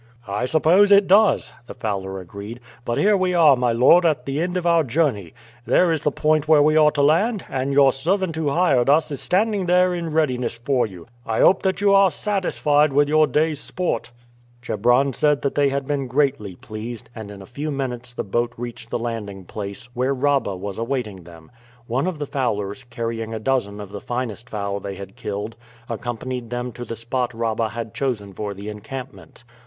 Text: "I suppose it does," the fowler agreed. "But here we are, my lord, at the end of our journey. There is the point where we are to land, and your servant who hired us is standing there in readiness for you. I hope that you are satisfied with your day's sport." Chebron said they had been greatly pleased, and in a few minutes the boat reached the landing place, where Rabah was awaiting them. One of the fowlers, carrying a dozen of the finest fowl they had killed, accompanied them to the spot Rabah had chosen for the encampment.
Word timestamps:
"I 0.25 0.47
suppose 0.47 0.91
it 0.91 1.05
does," 1.05 1.53
the 1.67 1.75
fowler 1.75 2.19
agreed. 2.19 2.59
"But 2.85 2.97
here 2.97 3.15
we 3.15 3.35
are, 3.35 3.55
my 3.55 3.71
lord, 3.71 4.03
at 4.03 4.25
the 4.25 4.41
end 4.41 4.57
of 4.57 4.65
our 4.65 4.83
journey. 4.83 5.31
There 5.67 5.91
is 5.91 6.01
the 6.01 6.11
point 6.11 6.47
where 6.47 6.63
we 6.63 6.75
are 6.75 6.89
to 6.93 7.03
land, 7.03 7.45
and 7.47 7.71
your 7.71 7.93
servant 7.93 8.35
who 8.35 8.49
hired 8.49 8.89
us 8.89 9.11
is 9.11 9.21
standing 9.21 9.67
there 9.67 9.93
in 9.93 10.11
readiness 10.11 10.57
for 10.57 10.87
you. 10.87 11.05
I 11.23 11.41
hope 11.41 11.61
that 11.61 11.81
you 11.81 11.93
are 11.93 12.09
satisfied 12.09 12.91
with 12.93 13.09
your 13.09 13.27
day's 13.27 13.59
sport." 13.59 14.11
Chebron 14.63 15.13
said 15.13 15.43
they 15.43 15.69
had 15.69 15.85
been 15.85 16.07
greatly 16.07 16.55
pleased, 16.55 17.11
and 17.13 17.29
in 17.29 17.43
a 17.43 17.45
few 17.45 17.69
minutes 17.69 18.11
the 18.11 18.23
boat 18.23 18.53
reached 18.57 18.89
the 18.89 18.97
landing 18.97 19.45
place, 19.45 19.87
where 19.93 20.15
Rabah 20.15 20.55
was 20.57 20.79
awaiting 20.79 21.25
them. 21.25 21.51
One 21.85 22.07
of 22.07 22.17
the 22.17 22.25
fowlers, 22.25 22.85
carrying 22.89 23.35
a 23.35 23.39
dozen 23.39 23.79
of 23.79 23.91
the 23.91 24.01
finest 24.01 24.49
fowl 24.49 24.79
they 24.79 24.95
had 24.95 25.15
killed, 25.15 25.55
accompanied 25.87 26.49
them 26.49 26.71
to 26.71 26.85
the 26.85 26.95
spot 26.95 27.35
Rabah 27.35 27.69
had 27.69 27.93
chosen 27.93 28.33
for 28.33 28.55
the 28.55 28.67
encampment. 28.67 29.43